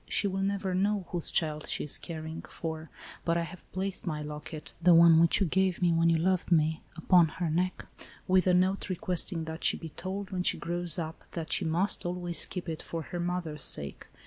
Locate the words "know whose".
0.73-1.29